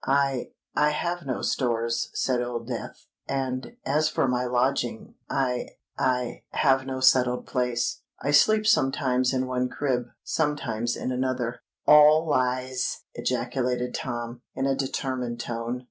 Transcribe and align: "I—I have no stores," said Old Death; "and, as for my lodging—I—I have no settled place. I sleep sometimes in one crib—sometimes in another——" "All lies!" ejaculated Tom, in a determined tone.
"I—I 0.03 0.89
have 0.89 1.27
no 1.27 1.43
stores," 1.43 2.09
said 2.15 2.41
Old 2.41 2.67
Death; 2.67 3.05
"and, 3.27 3.73
as 3.85 4.09
for 4.09 4.27
my 4.27 4.45
lodging—I—I 4.45 6.41
have 6.53 6.87
no 6.87 7.01
settled 7.01 7.45
place. 7.45 8.01
I 8.19 8.31
sleep 8.31 8.65
sometimes 8.65 9.31
in 9.31 9.45
one 9.45 9.69
crib—sometimes 9.69 10.95
in 10.95 11.11
another——" 11.11 11.61
"All 11.85 12.27
lies!" 12.27 13.03
ejaculated 13.13 13.93
Tom, 13.93 14.41
in 14.55 14.65
a 14.65 14.73
determined 14.73 15.39
tone. 15.39 15.79